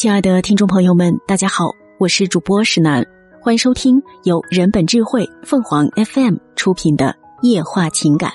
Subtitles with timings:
[0.00, 3.04] 亲爱的听众朋友们，大家好，我是主播石楠，
[3.38, 7.14] 欢迎收听由人本智慧凤凰 FM 出品的
[7.46, 8.30] 《夜话情感》。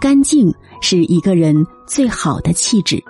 [0.00, 3.02] 干净是一个人最好的气质。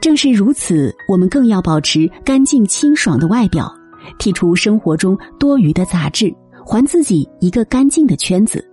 [0.00, 3.72] 正是如此，我们更要保持干净清爽的外表，
[4.18, 6.34] 剔除生活中多余的杂质，
[6.66, 8.68] 还自己一个干净的圈子。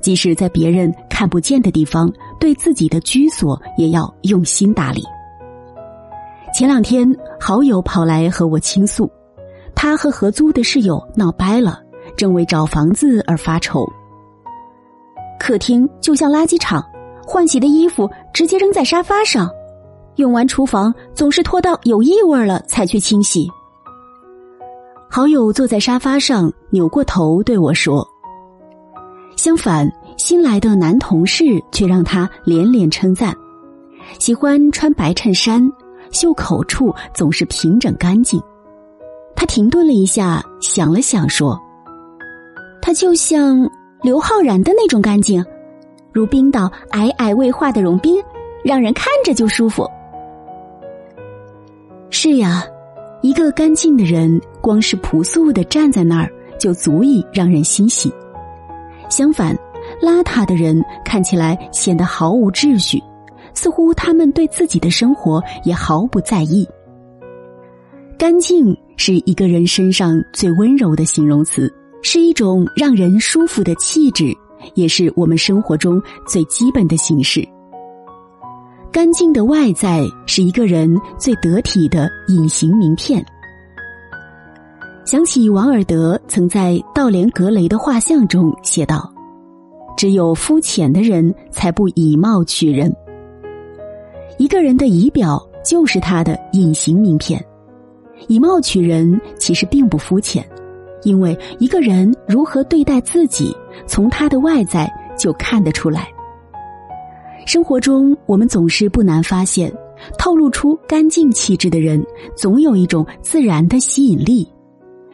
[0.00, 2.10] 即使在别人看不见的地方，
[2.40, 5.04] 对自己的居所也要用心打理。
[6.56, 7.06] 前两天，
[7.38, 9.12] 好友跑来和我倾诉，
[9.74, 11.82] 他和合租的室友闹掰了，
[12.16, 13.86] 正为找房子而发愁。
[15.38, 16.82] 客厅就像垃圾场，
[17.26, 19.50] 换洗的衣服直接扔在沙发上，
[20.14, 23.46] 用完厨房总是拖到有异味了才去清洗。
[25.10, 28.02] 好友坐在沙发上，扭过头对我说
[29.36, 33.36] ：“相反，新来的男同事却让他连连称赞，
[34.18, 35.62] 喜欢穿白衬衫。”
[36.10, 38.40] 袖口处总是平整干净。
[39.34, 41.60] 他停顿了一下，想了想说
[42.80, 43.68] ：“他就像
[44.02, 45.44] 刘昊然的那种干净，
[46.12, 48.22] 如冰岛皑皑未化的融冰，
[48.64, 49.86] 让人看着就舒服。”
[52.08, 52.64] 是呀，
[53.20, 58.10] 一个干净的人，光是朴素的站在那儿，就足以让人欣喜。
[59.10, 59.54] 相反，
[60.00, 63.02] 邋遢的人看起来显得毫无秩序。
[63.56, 66.68] 似乎他们对自己的生活也毫不在意。
[68.16, 74.32] 干净是一个人身上最温柔的形容词，是一种让人舒服的气质，
[74.74, 77.46] 也是我们生活中最基本的形式。
[78.92, 83.24] 干净的外在是一个人最得体的隐形名片。
[85.04, 89.12] 想起王尔德曾在《道连格雷的画像》中写道
[89.96, 92.94] ：“只有肤浅的人才不以貌取人。”
[94.38, 97.42] 一个人的仪表就是他的隐形名片，
[98.28, 100.46] 以貌取人其实并不肤浅，
[101.02, 103.56] 因为一个人如何对待自己，
[103.86, 106.08] 从他的外在就看得出来。
[107.46, 109.72] 生活中，我们总是不难发现，
[110.18, 112.04] 透露出干净气质的人，
[112.36, 114.46] 总有一种自然的吸引力，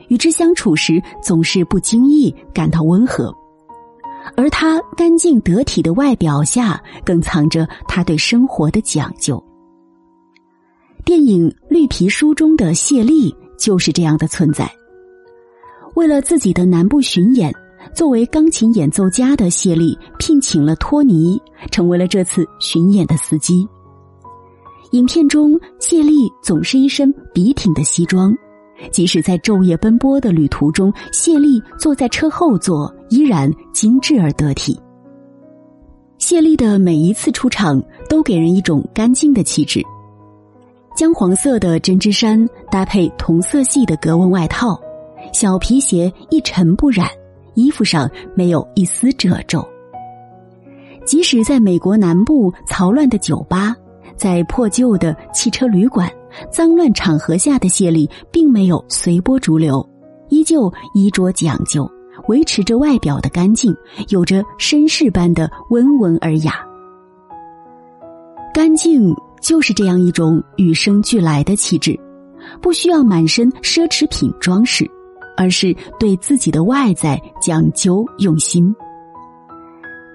[0.09, 3.33] 与之相处时总是不经意感到温和。
[4.37, 9.43] 而他干净得体的外表下，更藏着他对生活的讲究。
[11.05, 14.71] 电影《绿皮书》中的谢丽就是这样的存在。
[15.95, 17.53] 为了自己的南部巡演，
[17.95, 21.41] 作为钢琴演奏家的谢丽聘请了托尼，
[21.71, 23.69] 成为了这次巡演的司机。
[24.93, 28.35] 影片中，谢丽总是一身笔挺的西装。
[28.91, 34.81] 即使在昼夜奔波的旅途中，谢丽坐在车后座，依然精致而得体。
[36.17, 39.83] 谢丽的每一次出场都给人一种干净的气质，
[40.97, 44.81] 姜黄色的针织衫搭配同色系的格纹外套，
[45.31, 47.07] 小皮鞋一尘不染，
[47.53, 49.63] 衣服上没有一丝褶皱。
[51.05, 53.77] 即使在美国南部嘈乱的酒吧，
[54.17, 56.11] 在破旧的汽车旅馆。
[56.51, 59.87] 脏乱场合下的谢丽并没有随波逐流，
[60.31, 61.87] 依旧衣着讲究，
[62.29, 63.75] 维持着外表的干净，
[64.09, 66.55] 有着绅士般的温文尔雅。
[68.55, 71.99] 干净就是这样一种与生俱来的气质，
[72.61, 74.89] 不需要满身奢侈品装饰，
[75.37, 78.75] 而是对自己的外在讲究用心。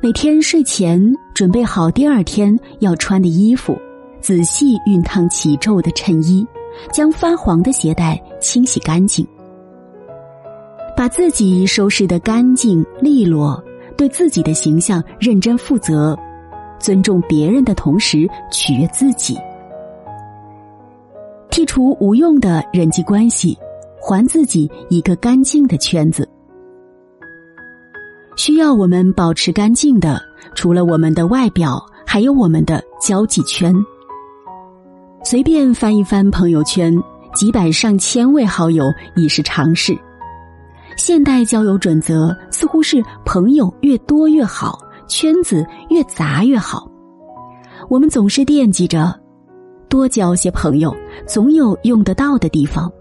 [0.02, 1.02] 每天睡前
[1.34, 3.76] 准备好第二天要穿的衣服。
[4.20, 6.46] 仔细熨烫起皱的衬衣，
[6.92, 9.26] 将发黄的鞋带清洗干净，
[11.08, 13.62] 自己收拾的干净利落，
[13.96, 16.18] 对自己的形象认真负责，
[16.80, 19.38] 尊重别人的同时取悦自己，
[21.50, 23.58] 剔除无用的人际关系，
[24.00, 26.28] 还自己一个干净的圈子。
[28.36, 30.22] 需要我们保持干净的，
[30.56, 33.74] 除了我们的外表，还有我们的交际圈。
[35.24, 36.94] 随便翻一翻朋友圈，
[37.34, 39.98] 几百上千位好友已是常事。
[40.98, 46.90] 现代交友准则似乎是朋友越多越好，圈子越杂越好。
[47.88, 49.14] 我们总是惦记着
[49.88, 50.94] 多交些朋友，
[51.28, 52.92] 总有用得到的地方。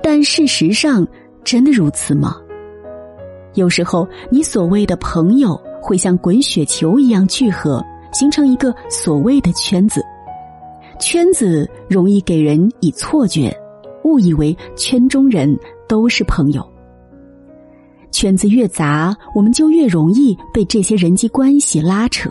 [0.00, 1.06] 但事实上，
[1.42, 2.36] 真的如此吗？
[3.54, 10.00] 有时候，你所谓的朋友会像滚雪球一样聚合，形成一个所谓的圈子。
[11.00, 13.54] 圈子容易给人以错觉，
[14.04, 15.58] 误以为圈中人
[15.88, 16.64] 都是朋友。
[18.16, 22.30] 圈子越杂，我们就越容易被这些人际关系拉扯。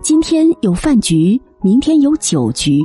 [0.00, 2.80] 今天有饭局，明天有酒局，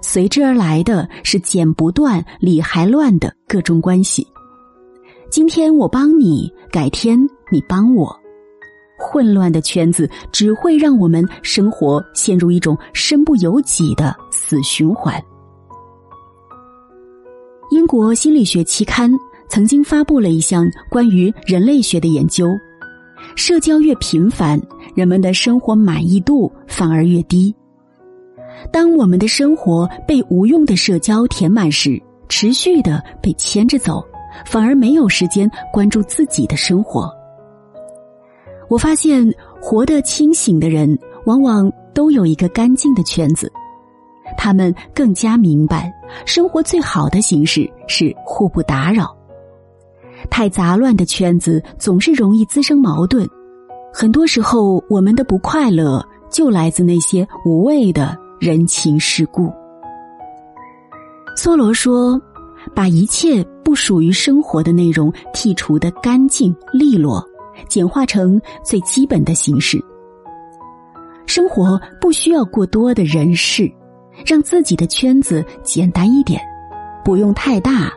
[0.00, 4.24] 随之而来的是剪不断、理还乱的各种关系。
[5.28, 7.18] 今天我帮你，改天
[7.50, 8.16] 你帮我，
[8.96, 15.20] 混乱的圈子只会让我们生活陷入一种身不由己的死循环。
[17.72, 19.12] 英国心理学期刊
[19.50, 22.46] 曾经发布了一项关于人类学的研究：
[23.36, 24.58] 社交越频繁，
[24.94, 27.54] 人们的生活满意度反而越低。
[28.72, 34.02] 当我们的生活被无用的社交填满时，持续的被牵着走。
[34.46, 37.12] 反而没有时间关注自己的生活。
[38.68, 39.28] 我发现，
[39.60, 43.52] 活得清醒的人往往都有一个干净的圈子，
[44.38, 45.92] 他们更加明白，
[46.24, 49.14] 生活最好的形式是互不打扰。
[50.28, 53.26] 太杂乱的圈子总是容易滋生矛盾，
[53.92, 59.52] 很多时候我们的不快乐就来自那些无谓的人情世故。
[61.36, 62.20] 梭罗说。
[62.74, 67.24] 把一切不属于生活的内容剔除的干净利落，
[67.66, 69.82] 简化成最基本的形式。
[71.24, 73.72] 生活不需要过多的人事，
[74.26, 76.38] 让自己的圈子简单一点，
[77.02, 77.90] 不用太大，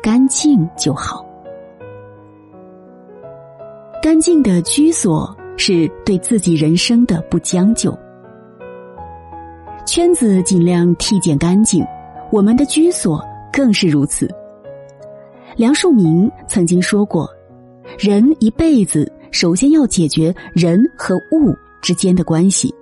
[0.00, 1.26] 干净就好。
[4.04, 7.98] 干净的居所是对自己人生的不将就，
[9.86, 11.82] 圈子尽量剔减干净，
[12.30, 13.24] 我们的居所。
[13.50, 14.28] 更是如此。
[15.56, 17.26] 梁漱溟曾经说过
[17.98, 22.74] ：“人一辈子首先要解决人和物之间的关系，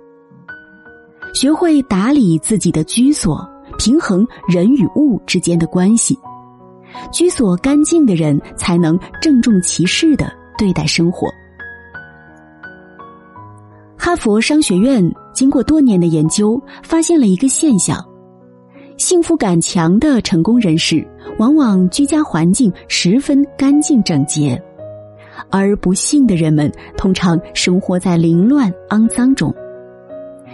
[1.33, 6.19] 学会打理自己的居所，平衡人与物之间的关系。
[7.13, 10.29] 居所干净的人，才能郑重其事的
[10.63, 11.27] 对待生活。”
[13.99, 18.01] 哈佛商学院经过多年的研究，发现了一个现象。
[18.97, 21.05] 幸福感强的成功人士，
[21.37, 24.61] 往往居家环境十分干净整洁，
[25.49, 29.53] 而不幸的人们通常生活在凌乱肮脏中。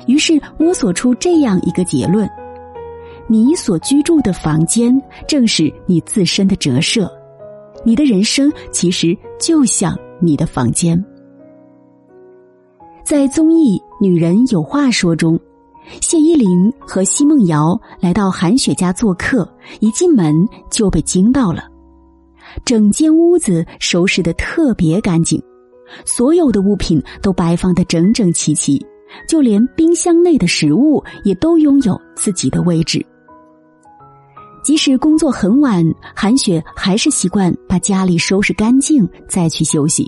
[0.07, 2.27] 于是摸索出这样一个结论：
[3.27, 7.11] 你所居住的房间正是你自身的折射，
[7.84, 11.04] 你的人生其实就像你的房间。
[13.04, 15.40] 在综艺《女人有话说》中。
[16.02, 21.64] 谢依霖和奚梦瑶来到韩雪家做客，一进门就被惊到了。
[22.64, 25.42] 整间屋子收拾的特别干净，
[26.06, 28.80] 所有的物品都摆放的整整齐齐，
[29.28, 33.04] 就连冰箱内的食物也都拥有自己的位置。
[34.63, 35.83] 即使工作很晚，
[36.15, 40.06] 韩雪还是习惯把家里收拾干净再去休息。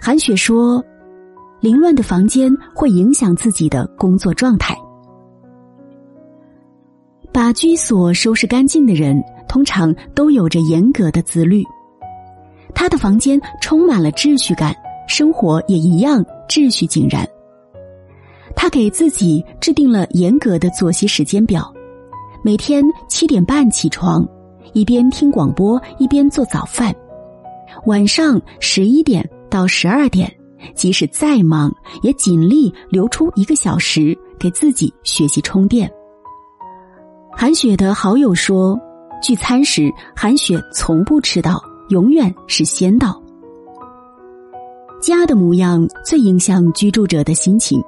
[0.00, 0.84] 韩雪说。
[1.60, 4.74] 凌乱的房间会影响自己的工作状态。
[7.30, 11.62] 把居所收拾干净的人，通常都有着严格的自律。
[12.74, 14.74] 他的房间充满了秩序感，
[15.06, 17.28] 生活也一样秩序井然。
[18.56, 21.70] 他给自己制定了严格的作息时间表，
[22.42, 24.26] 每天七点半起床，
[24.72, 26.94] 一边听广播一边做早饭，
[27.84, 30.32] 晚上十一点到十二点。
[30.74, 35.90] 即使再忙，也尽力留出一个小时给自己学习充电。
[37.32, 38.78] 韩雪的好友说，
[39.22, 43.20] 聚餐时韩雪从不迟到，永远是先到。
[45.00, 47.82] 家的模样最影响居住者的心情，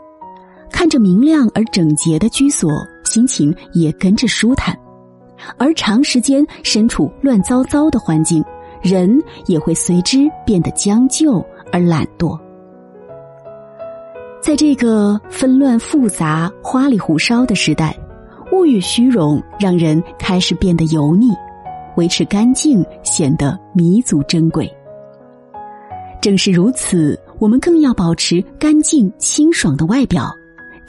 [0.82, 2.68] 看着明亮而整洁的居所，
[3.04, 4.74] 心情也跟着舒坦；
[5.56, 8.44] 而长时间身处乱糟糟的环境，
[8.82, 11.34] 人也会随之变得将就
[11.70, 12.36] 而懒惰。
[14.42, 17.96] 在这个纷乱复杂、花里胡哨的时代，
[18.50, 21.28] 物欲虚荣让人开始变得油腻，
[21.96, 24.68] 维持干净显得弥足珍贵。
[26.20, 30.28] 正是如此，我们更要保持干净清爽的外表，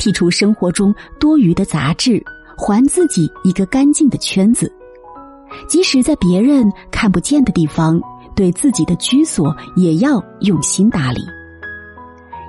[0.04, 2.22] 剔除生活中多余的杂质，
[2.58, 4.70] 还自己一个干净的圈子。
[5.70, 8.02] 即使在别人看不见的地方，
[8.36, 11.22] 对自己的居所也要用心打理，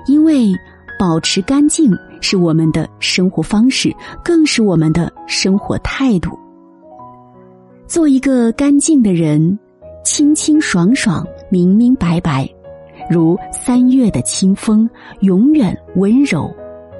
[0.08, 0.52] 因为。
[0.96, 3.92] 保持干净是我们的生活方式，
[4.24, 6.30] 更是我们的生活态度。
[7.88, 9.58] 做一个干净的人，
[10.04, 12.48] 清清爽爽、明明白白，
[13.10, 14.88] 如三月的清风，
[15.20, 16.48] 永远温柔，